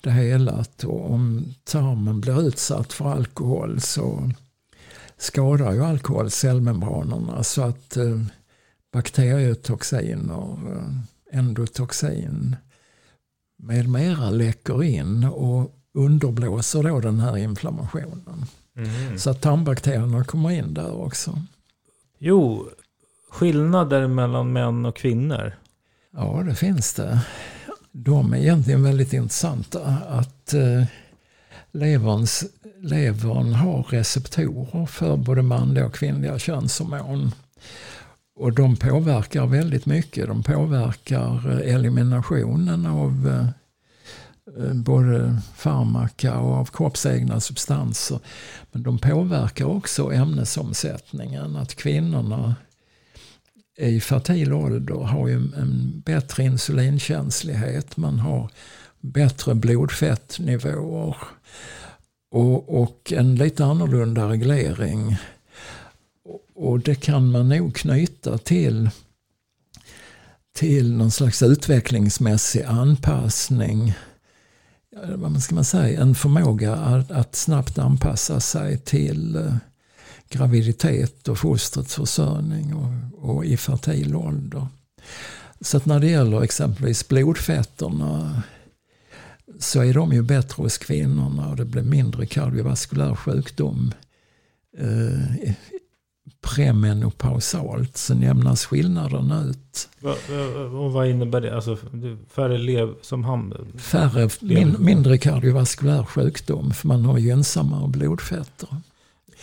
[0.00, 0.64] det hela.
[0.84, 4.30] Och om tarmen blir utsatt för alkohol så
[5.18, 8.22] skadar ju alkohol cellmembranerna så att uh,
[8.92, 10.98] bakterietoxiner, uh,
[11.32, 12.56] endotoxin,
[13.56, 18.46] med mera läcker in och underblåser då den här inflammationen.
[18.76, 19.18] Mm.
[19.18, 21.38] Så att tarmbakterierna kommer in där också.
[22.18, 22.68] Jo,
[23.34, 25.52] skillnader mellan män och kvinnor?
[26.16, 27.20] Ja, det finns det.
[27.92, 29.96] De är egentligen väldigt intressanta.
[30.08, 30.84] Att eh,
[31.72, 32.44] leverns,
[32.80, 37.32] levern har receptorer för både manliga och kvinnliga könshormon.
[38.36, 40.26] Och de påverkar väldigt mycket.
[40.26, 48.18] De påverkar eh, eliminationen av eh, eh, både farmaka och av kroppsegna substanser.
[48.72, 51.56] Men de påverkar också ämnesomsättningen.
[51.56, 52.54] Att kvinnorna
[53.76, 57.96] i fertil ålder har ju en bättre insulinkänslighet.
[57.96, 58.50] Man har
[59.00, 61.16] bättre blodfettnivåer
[62.30, 65.16] och, och en lite annorlunda reglering
[66.54, 68.90] och det kan man nog knyta till,
[70.56, 73.94] till någon slags utvecklingsmässig anpassning.
[75.14, 76.00] Vad ska man säga?
[76.00, 79.54] En förmåga att, att snabbt anpassa sig till eh,
[80.28, 82.90] graviditet och fostrets försörjning och,
[83.30, 84.66] och i fertil ålder.
[85.60, 88.42] Så att när det gäller exempelvis blodfetterna
[89.58, 93.92] så är de ju bättre hos kvinnorna och det blir mindre kardiovaskulär sjukdom
[94.78, 95.52] eh,
[96.40, 99.88] premenopausalt så jämnas skillnaderna ut.
[100.72, 101.54] Och vad innebär det?
[101.54, 101.78] Alltså
[102.30, 108.68] färre lev som ham Färre, min, mindre kardiovaskulär sjukdom för man har gynnsammare blodfetter.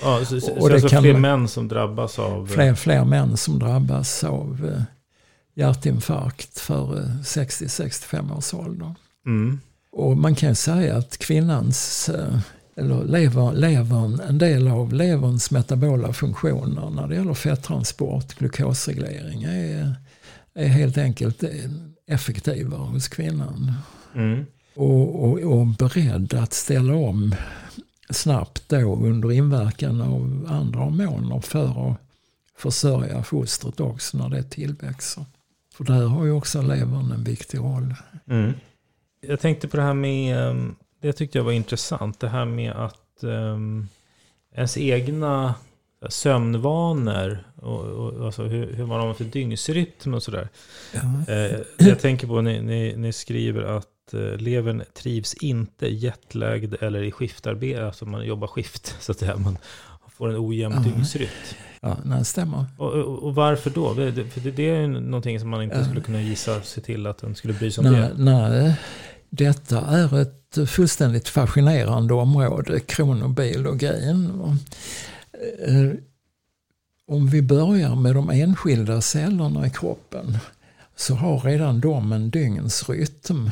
[0.01, 2.47] Ja, så, så, och det alltså kan, fler män som drabbas av...
[2.47, 4.83] Fler, fler män som drabbas av eh,
[5.55, 8.95] hjärtinfarkt före 60-65 års ålder.
[9.25, 9.59] Mm.
[9.91, 12.39] Och man kan säga att kvinnans eh,
[12.75, 19.95] eller lever, levern, en del av leverns metabola funktioner när det gäller fetttransport, glukosreglering är,
[20.53, 21.43] är helt enkelt
[22.07, 23.73] effektivare hos kvinnan.
[24.15, 24.45] Mm.
[24.75, 27.35] Och, och, och beredd att ställa om
[28.13, 31.97] snabbt då under inverkan av andra hormoner för att
[32.57, 35.25] försörja fostret också när det tillväxer.
[35.73, 37.95] För där har ju också levern en viktig roll.
[38.29, 38.53] Mm.
[39.21, 42.71] Jag tänkte på det här med, ehm, det tyckte jag var intressant, det här med
[42.71, 43.89] att um,
[44.55, 45.55] ens egna
[46.09, 50.49] sömnvanor och, och alltså hur, hur man har för dygnsrytm och sådär.
[50.93, 51.33] Ja.
[51.33, 57.03] Eh, jag tänker på, ni, ni, ni skriver att eh, levern trivs inte jetlagd eller
[57.03, 59.37] i skiftarbete, alltså man jobbar skift så att säga.
[59.37, 59.57] Man
[60.09, 60.91] får en ojämn ja.
[60.91, 61.29] dygnsrytm.
[61.81, 62.65] Ja, det stämmer.
[62.77, 63.95] Och, och, och, varför då?
[63.95, 67.35] För det är ju någonting som man inte skulle kunna gissa sig till att den
[67.35, 68.23] skulle bry sig om nej, det.
[68.23, 68.75] Nej,
[69.29, 74.31] detta är ett fullständigt fascinerande område, kronobiologin.
[75.67, 75.91] Eh,
[77.07, 80.37] om vi börjar med de enskilda cellerna i kroppen
[80.95, 83.49] så har redan de en dygnsrytm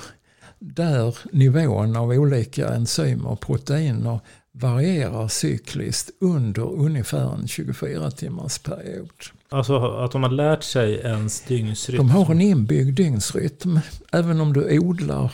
[0.59, 4.19] där nivån av olika enzymer och proteiner
[4.51, 9.09] varierar cykliskt under ungefär en 24 timmars period.
[9.49, 11.97] Alltså att de har lärt sig ens dygnsrytm?
[11.97, 13.79] De har en inbyggd dygnsrytm.
[14.11, 15.33] Även om du odlar,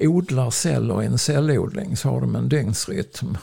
[0.00, 3.38] odlar celler i en cellodling så har de en dygnsrytm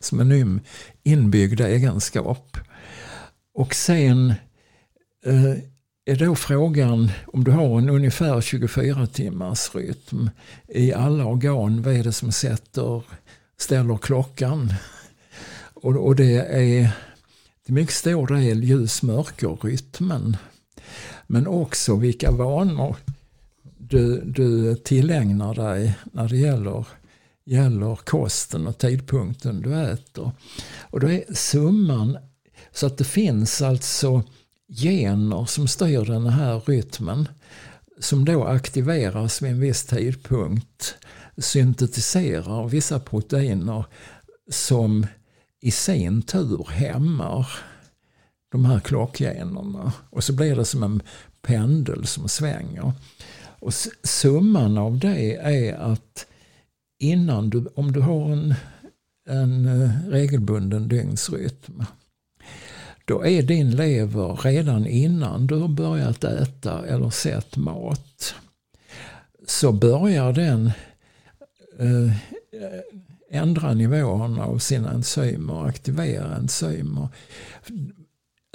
[0.00, 0.60] som en
[1.02, 2.56] inbyggd egenskap.
[3.54, 4.34] Och sen
[5.24, 5.58] eh,
[6.04, 10.30] är då frågan om du har en ungefär 24 timmars rytm
[10.68, 11.82] i alla organ.
[11.82, 13.02] Vad är det som sätter,
[13.58, 14.72] ställer klockan?
[15.74, 16.90] Och, och det är
[17.64, 20.36] till mycket stor del ljus-mörker-rytmen.
[21.26, 22.96] Men också vilka vanor
[23.78, 26.86] du, du tillägnar dig när det gäller,
[27.44, 30.32] gäller kosten och tidpunkten du äter.
[30.80, 32.18] Och då är summan
[32.72, 34.22] så att det finns alltså
[34.70, 37.28] gener som styr den här rytmen
[37.98, 40.94] som då aktiveras vid en viss tidpunkt
[41.38, 43.84] syntetiserar vissa proteiner
[44.50, 45.06] som
[45.60, 47.48] i sin tur hämmar
[48.52, 49.92] de här klockgenerna.
[50.10, 51.02] Och så blir det som en
[51.42, 52.92] pendel som svänger.
[53.60, 56.26] Och summan av det är att
[56.98, 58.54] innan du, om du har en,
[59.28, 61.84] en eh, regelbunden dygnsrytm
[63.10, 68.34] då är din lever redan innan du har börjat äta eller sett mat.
[69.46, 70.66] Så börjar den
[71.78, 72.16] eh,
[73.30, 77.08] ändra nivåerna av sina enzymer, aktivera enzymer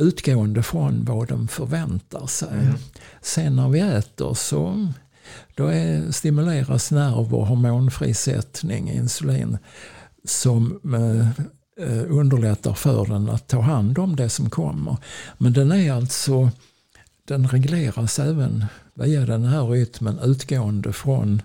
[0.02, 2.54] utgående från vad de förväntar sig.
[2.54, 2.76] Mm.
[3.22, 4.88] Sen när vi äter så
[5.56, 9.58] då är, stimuleras nerv och hormonfrisättning, insulin,
[10.24, 11.46] som Eh,
[12.08, 14.98] underlättar för den att ta hand om det som kommer.
[15.38, 16.50] Men den är alltså,
[17.28, 21.42] den regleras även via den här rytmen utgående från,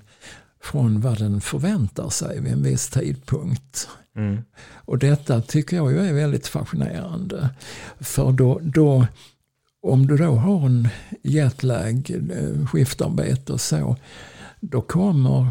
[0.62, 3.88] från vad den förväntar sig vid en viss tidpunkt.
[4.16, 4.42] Mm.
[4.74, 7.50] Och detta tycker jag är väldigt fascinerande.
[8.00, 9.06] För då, då
[9.82, 10.88] om du då har en
[11.22, 13.96] jetlag, eh, skiftarbete och så,
[14.60, 15.48] då kommer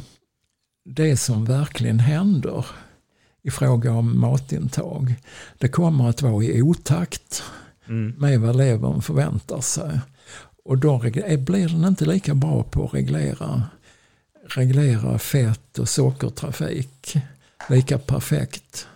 [0.85, 2.65] det som verkligen händer
[3.41, 5.15] i fråga om matintag.
[5.57, 7.43] Det kommer att vara i otakt
[7.87, 8.15] mm.
[8.17, 9.99] med vad levern förväntar sig.
[10.65, 13.63] Och då blir den inte lika bra på att reglera,
[14.47, 17.17] reglera fett och sockertrafik
[17.69, 18.87] lika perfekt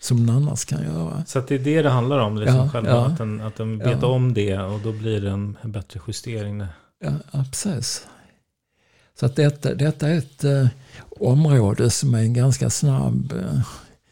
[0.00, 1.24] som den annars kan göra.
[1.26, 3.78] Så det är det det handlar om, liksom ja, själva, ja, att den, att den
[3.78, 4.08] vet ja.
[4.08, 6.58] om det och då blir det en bättre justering.
[7.04, 8.06] Ja, ja precis.
[9.20, 10.66] Så att detta, detta är ett eh,
[11.20, 13.60] område som är en ganska snabb eh,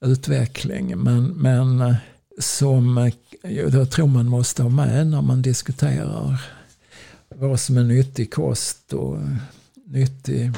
[0.01, 0.99] utveckling.
[0.99, 1.95] Men, men eh,
[2.39, 6.43] som eh, jag tror man måste ha med när man diskuterar
[7.35, 9.19] vad som är nyttig kost och
[9.87, 10.53] nyttig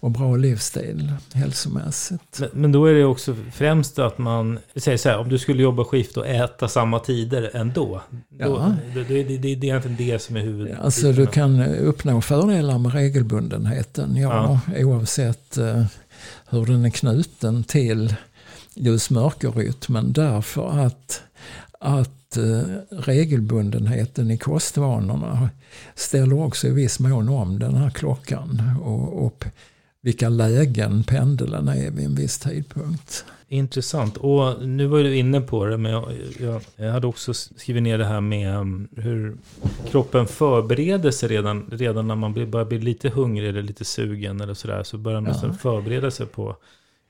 [0.00, 2.40] och bra livsstil hälsomässigt.
[2.40, 5.62] Men, men, då är det också främst att man, säger så här, om du skulle
[5.62, 8.02] jobba skift och äta samma tider ändå.
[8.38, 8.46] Ja.
[8.94, 10.78] Då, det, det, det, det är egentligen det som är huvudet.
[10.80, 14.84] Alltså du kan uppnå fördelar med regelbundenheten, ja, ja.
[14.84, 15.84] oavsett uh,
[16.48, 18.14] hur den är knuten till
[18.78, 21.22] ljus-mörkerrytmen därför att,
[21.80, 25.50] att eh, regelbundenheten i kostvanorna
[25.94, 29.44] ställer också i viss mån om den här klockan och, och
[30.00, 33.24] vilka lägen pendeln är vid en viss tidpunkt.
[33.48, 34.16] Intressant.
[34.16, 37.98] Och nu var du inne på det, men jag, jag, jag, hade också skrivit ner
[37.98, 39.36] det här med um, hur
[39.90, 44.54] kroppen förbereder sig redan, redan när man börjar bli lite hungrig eller lite sugen eller
[44.54, 44.82] sådär.
[44.82, 45.52] Så börjar man ja.
[45.52, 46.56] förbereda sig på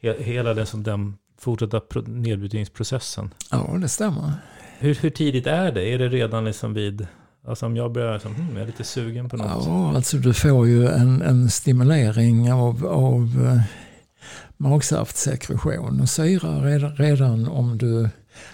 [0.01, 3.35] hela den, som den fortsätta nedbrytningsprocessen.
[3.51, 4.33] Ja, det stämmer.
[4.79, 5.95] Hur, hur tidigt är det?
[5.95, 7.07] Är det redan liksom vid
[7.49, 9.67] Alltså om jag börjar liksom, hmm, jag är lite sugen på något.
[9.67, 13.61] Ja, alltså du får ju en, en stimulering av, av eh,
[14.57, 18.09] magsaftsekretion och syra redan, redan om du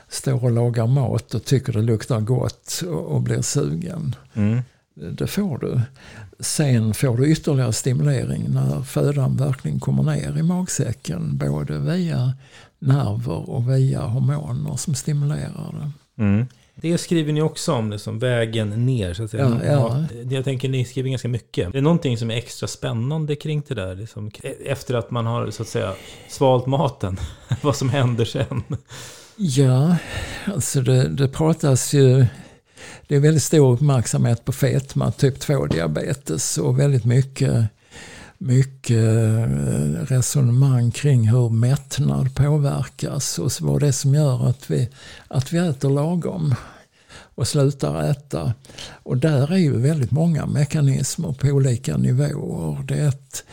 [0.09, 4.17] står och lagar mat och tycker det luktar gott och, och blir sugen.
[4.35, 4.61] Mm.
[4.95, 5.81] Det får du.
[6.41, 11.37] Sen får du ytterligare stimulering när födan verkligen kommer ner i magsäcken.
[11.37, 12.33] Både via
[12.87, 15.75] nerver och via hormoner som stimulerar
[16.17, 16.23] det.
[16.23, 16.47] Mm.
[16.77, 19.15] Det skriver ni också om, liksom, vägen ner.
[19.15, 19.61] Så att säga.
[19.65, 20.05] Ja, ja.
[20.31, 21.73] Jag tänker ni skriver ganska mycket.
[21.73, 23.95] Det är någonting som är extra spännande kring det där.
[23.95, 24.31] Liksom,
[24.65, 25.95] efter att man har så att säga
[26.29, 27.17] svalt maten.
[27.63, 28.63] Vad som händer sen.
[29.37, 29.97] Ja,
[30.55, 32.27] alltså det, det pratas ju...
[33.09, 37.65] Det är väldigt stor uppmärksamhet på fetma, typ 2-diabetes och väldigt mycket,
[38.39, 44.89] mycket eh, resonemang kring hur mättnad påverkas och vad det är som gör att vi,
[45.29, 46.55] att vi äter lagom
[47.35, 48.55] och slutar äta.
[49.03, 52.83] Och där är ju väldigt många mekanismer på olika nivåer.
[52.83, 53.45] Det är ett,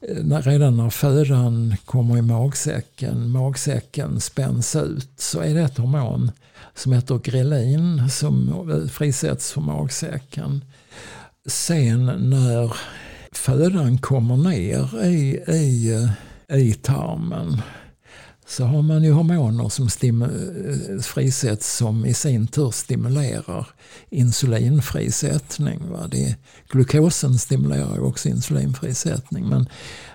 [0.00, 5.78] eh, när, redan när födan kommer i magsäcken, magsäcken spänns ut, så är det ett
[5.78, 6.30] hormon
[6.74, 10.64] som heter grelin som frisätts från magsäcken.
[11.46, 12.76] Sen när
[13.36, 15.92] födan kommer ner i, i,
[16.48, 17.62] eh, i tarmen
[18.48, 19.88] så har man ju hormoner som
[20.22, 23.66] eh, frisätts som i sin tur stimulerar
[24.10, 25.90] insulinfrisättning.
[25.90, 26.08] Va?
[26.10, 26.36] Det,
[26.68, 29.68] glukosen stimulerar ju också insulinfrisättning men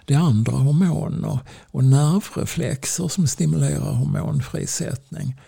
[0.05, 1.39] det är andra hormoner
[1.71, 5.41] och nervreflexer som stimulerar hormonfrisättning.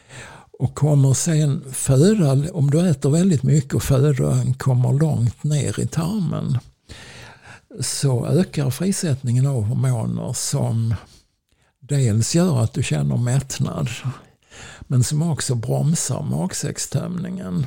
[0.60, 5.88] Och kommer sen föda, om du äter väldigt mycket och födan kommer långt ner i
[5.88, 6.58] tarmen
[7.80, 10.96] så ökar frisättningen av hormoner som
[11.80, 13.90] dels gör att du känner mättnad
[14.82, 17.66] men som också bromsar magsäckstömningen.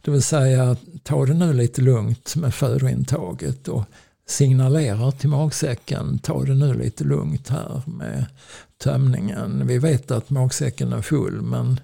[0.00, 3.84] Det vill säga, ta det nu lite lugnt med födointaget och
[4.26, 8.26] signalerar till magsäcken, ta det nu lite lugnt här med
[8.82, 9.66] tömningen.
[9.66, 11.80] Vi vet att magsäcken är full men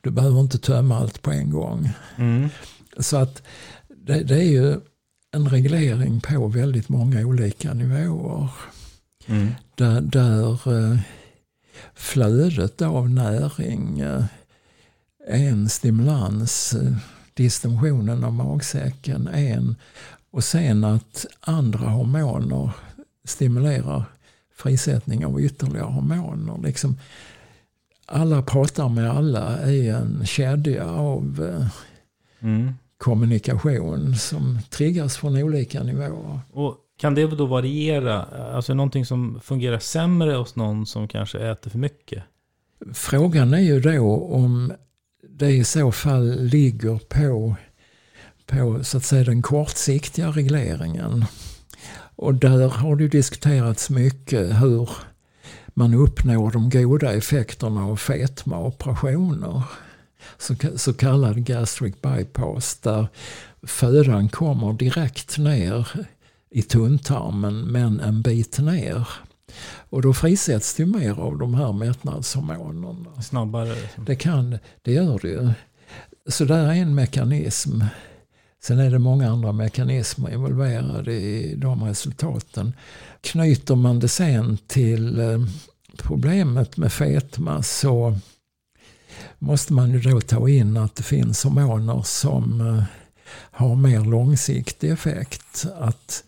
[0.00, 1.90] du behöver inte tömma allt på en gång.
[2.16, 2.48] Mm.
[2.98, 3.42] Så att
[3.88, 4.80] det, det, är ju
[5.34, 8.50] en reglering på väldigt många olika nivåer.
[9.26, 9.48] Mm.
[9.74, 10.98] Där, där eh,
[11.94, 14.24] flödet av näring eh,
[15.26, 16.74] är en stimulans.
[16.74, 16.96] Eh,
[17.34, 19.76] distensionen av magsäcken är en.
[20.30, 22.70] Och sen att andra hormoner
[23.24, 24.04] stimulerar
[24.56, 26.58] frisättning av ytterligare hormoner.
[26.62, 26.98] Liksom,
[28.06, 31.60] alla pratar med alla i en kedja av
[32.40, 32.74] mm.
[32.98, 36.40] Kommunikation som triggas från olika nivåer.
[36.52, 38.22] Och kan det då variera?
[38.54, 42.22] Alltså någonting som fungerar sämre hos någon som kanske äter för mycket?
[42.94, 44.72] Frågan är ju då om
[45.28, 47.56] det i så fall ligger på,
[48.46, 51.24] på så att säga den kortsiktiga regleringen.
[52.16, 54.90] Och där har det diskuterats mycket hur
[55.66, 59.62] man uppnår de goda effekterna av fetmaoperationer.
[60.76, 63.06] Så, kallad gastric bypass där
[63.62, 65.88] födan kommer direkt ner
[66.50, 69.08] i tunntarmen men en bit ner.
[69.90, 73.22] Och då frisätts det mer av de här mättnadshormonerna.
[73.22, 73.76] Snabbare?
[74.06, 75.50] Det, kan, det gör det ju.
[76.28, 77.80] Så där är en mekanism.
[78.62, 82.72] Sen är det många andra mekanismer involverade i de resultaten.
[83.20, 85.40] Knyter man det sen till eh,
[85.96, 88.18] problemet med fetma så
[89.44, 92.84] måste man ju då ta in att det finns hormoner som eh,
[93.50, 95.66] har mer långsiktig effekt.
[95.78, 96.24] Att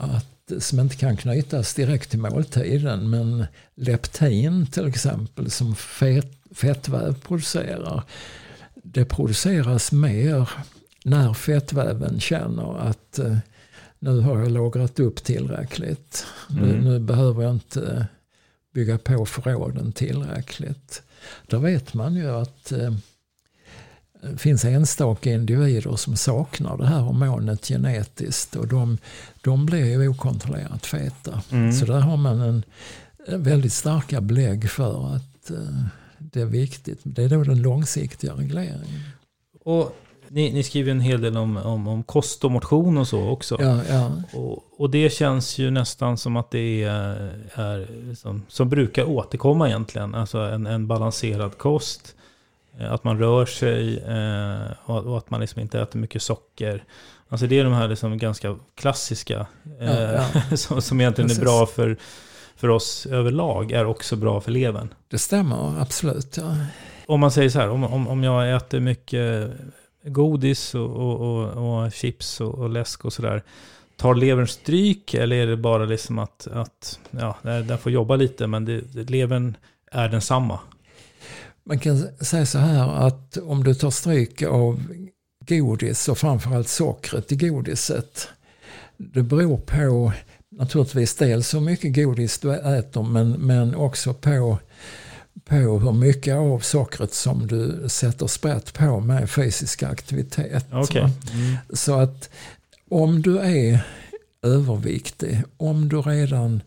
[0.00, 3.10] att, som inte kan knytas direkt till måltiden.
[3.10, 8.02] Men leptin till exempel som fett, fettväv producerar.
[8.74, 10.50] Det produceras mer
[11.04, 13.36] när fettväven känner att eh,
[13.98, 16.26] nu har jag lagrat upp tillräckligt.
[16.50, 16.64] Mm.
[16.64, 18.06] Nu, nu, behöver jag inte
[18.74, 21.02] bygga på förråden tillräckligt.
[21.46, 22.92] Då vet man ju att eh,
[24.22, 28.98] det finns enstaka individer som saknar det här hormonet genetiskt och de,
[29.40, 31.42] de blir ju okontrollerat feta.
[31.50, 31.72] Mm.
[31.72, 32.62] Så där har man en,
[33.26, 35.84] väldigt starka belägg för att uh,
[36.18, 37.00] det är viktigt.
[37.02, 39.00] Det är då den långsiktiga regleringen.
[39.64, 39.96] Och
[40.28, 43.56] ni, ni skriver en hel del om, om, om kost och motion och så också.
[43.60, 44.12] Ja, ja.
[44.32, 49.68] Och, och det känns ju nästan som att det är, är som, som brukar återkomma
[49.68, 50.14] egentligen.
[50.14, 52.14] Alltså en, en balanserad kost
[52.78, 56.84] Eh, att man rör sig eh, och att man liksom inte äter mycket socker.
[57.28, 59.46] Alltså det är de här liksom ganska klassiska
[59.80, 60.12] ja, ja.
[60.12, 61.42] Eh, som, som egentligen Precis.
[61.42, 61.96] är bra för,
[62.56, 64.88] för oss överlag, är också bra för levern.
[65.08, 66.36] Det stämmer, absolut.
[66.36, 66.56] Ja.
[67.06, 69.50] Om man säger så här, om, om, om jag äter mycket
[70.08, 73.42] godis och, och, och, och chips och, och läsk och sådär.
[73.96, 78.46] Tar levern stryk eller är det bara liksom att, att ja, den får jobba lite
[78.46, 79.56] men det, levern
[79.92, 80.60] är densamma?
[81.64, 84.82] Man kan säga så här att om du tar stryk av
[85.48, 88.28] godis och framförallt sockret i godiset.
[88.96, 90.12] Det beror på
[90.50, 94.58] naturligtvis dels hur mycket godis du äter men, men också på,
[95.44, 100.72] på hur mycket av sockret som du sätter sprätt på med fysisk aktivitet.
[100.72, 101.02] Okay.
[101.02, 101.56] Mm.
[101.72, 102.30] Så att
[102.90, 103.80] om du är
[104.42, 106.62] överviktig, om du redan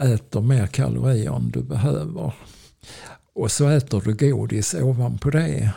[0.00, 2.32] äter mer kalorier än du behöver
[3.34, 5.70] och så äter du godis ovanpå det,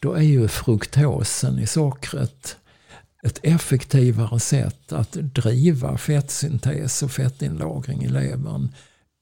[0.00, 2.56] då är ju fruktosen i sockret
[3.24, 8.68] ett effektivare sätt att driva fettsyntes och fettinlagring i levern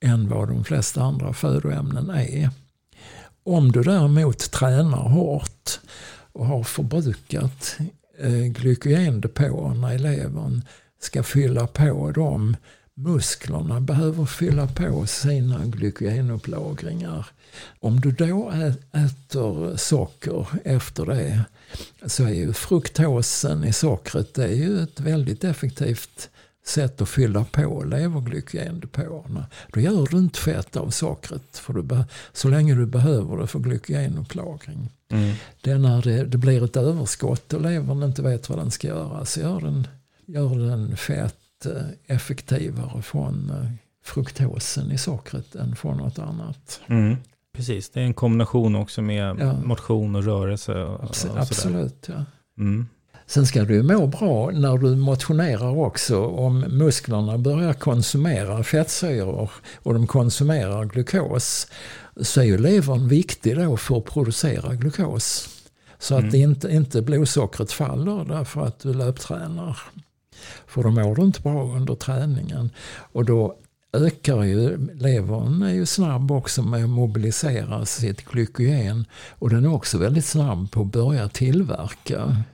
[0.03, 2.51] än vad de flesta andra födoämnen är.
[3.45, 5.81] Om du däremot tränar hårt
[6.33, 7.77] och har förbrukat
[8.19, 10.63] eh, glykogendepåerna i levern
[11.01, 12.57] ska fylla på dem.
[12.95, 17.27] Musklerna behöver fylla på sina glykogenupplagringar.
[17.81, 18.53] Om du då
[18.93, 21.45] äter socker efter det
[22.07, 26.31] så är ju fruktosen i sockret det är ju ett väldigt effektivt
[26.65, 29.47] sätt att fylla på leverglykogendepåerna.
[29.73, 33.59] Då gör du inte fett av sockret för du så länge du behöver det för
[33.59, 34.89] glykogenupplagring.
[35.09, 35.35] Mm.
[35.61, 38.89] Det är när det, det, blir ett överskott och levern inte vet vad den ska
[38.89, 39.87] göra så gör den,
[40.27, 43.71] gör den fett eh, effektivare från eh,
[44.05, 46.81] fruktosen i sockret än från något annat.
[46.87, 47.17] Mm.
[47.53, 49.53] Precis, det är en kombination också med ja.
[49.65, 50.73] motion och rörelse.
[50.73, 52.25] Och, och Absolut, ja.
[52.59, 52.87] Mm.
[53.33, 56.25] Sen ska du må bra när du motionerar också.
[56.27, 61.67] Om musklerna börjar konsumera fettsyror och de konsumerar glukos
[62.21, 65.49] så är ju levern viktig då för att producera glukos.
[65.99, 66.29] Så mm.
[66.29, 69.79] att inte, inte blodsockret faller därför att du löptränar.
[70.67, 72.71] För då mår du inte bra under träningen.
[73.13, 73.57] Och då
[73.93, 79.75] ökar ju, levern är ju snabb också med att mobilisera sitt glykogen och den är
[79.75, 82.45] också väldigt snabb på att börja tillverka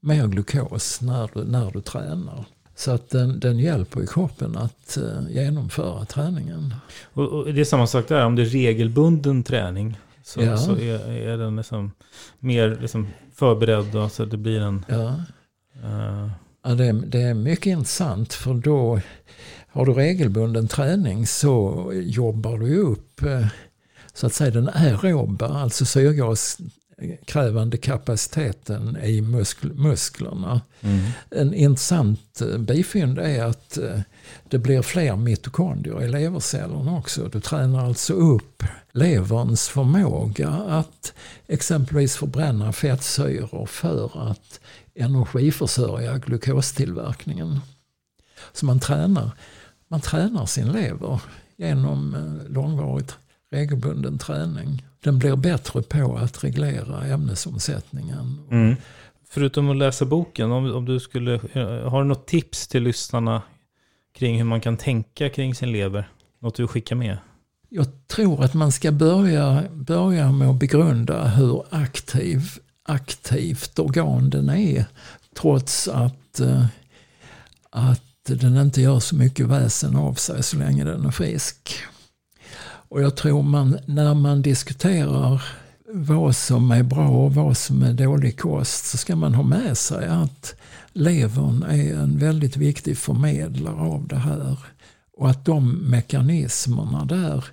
[0.00, 2.44] mer glukos när du, när du tränar.
[2.74, 6.74] Så att den, den hjälper i kroppen att uh, genomföra träningen.
[7.12, 10.56] Och, och, det är samma sak där, om det är regelbunden träning så, ja.
[10.56, 11.92] så är, är den liksom
[12.38, 14.84] mer liksom förberedd och så att det blir en...
[14.88, 15.14] Ja,
[15.84, 16.30] uh,
[16.64, 19.00] ja det, det är mycket intressant för då
[19.72, 23.46] har du regelbunden träning så jobbar du upp eh,
[24.14, 25.84] så att säga den aeroba, alltså
[27.00, 30.60] syrgaskrävande kapaciteten i muskl musklerna.
[30.80, 31.00] Mm.
[31.30, 34.00] En intressant eh, bifynd är att eh,
[34.48, 37.28] det blir fler mitokondrier i levercellerna också.
[37.28, 41.12] Du tränar alltså upp leverns förmåga att
[41.46, 44.60] exempelvis förbränna fettsyror för att
[44.94, 47.60] energiförsörja glukostillverkningen.
[48.52, 49.30] Så man tränar
[49.88, 51.20] man tränar sin lever
[51.56, 53.16] genom eh, långvarigt
[53.50, 54.86] regelbunden träning.
[55.00, 58.38] Den blir bättre på att reglera ämnesomsättningen.
[58.50, 58.76] Mm.
[59.28, 63.42] Förutom att läsa boken, om, om du skulle, eh, har du något tips till lyssnarna
[64.14, 66.08] kring hur man kan tänka kring sin lever?
[66.38, 67.18] Något du skickar med?
[67.68, 72.40] Jag tror att man ska börja, börja med att begrunda hur aktiv,
[72.82, 74.84] aktivt organ den är.
[75.40, 76.66] Trots att, eh,
[77.70, 81.70] att den inte gör så mycket väsen av sig så länge den är frisk.
[82.90, 85.42] Och jag tror man, när man diskuterar
[85.92, 89.78] vad som är bra och vad som är dålig kost så ska man ha med
[89.78, 90.54] sig att
[90.92, 94.56] levern är en väldigt viktig förmedlare av det här.
[95.12, 97.44] Och att de mekanismerna där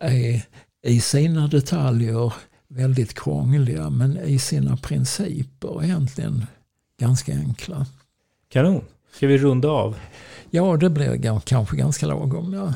[0.00, 0.42] är
[0.82, 2.32] i sina detaljer
[2.68, 6.46] väldigt krångliga men i sina principer egentligen
[7.00, 7.86] ganska enkla.
[8.48, 8.84] Kanon.
[9.12, 9.96] Ska vi runda av?
[10.50, 12.52] Ja, det blir kanske ganska lagom.
[12.52, 12.74] Ja.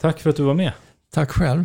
[0.00, 0.72] Tack för att du var med.
[1.12, 1.64] Tack själv.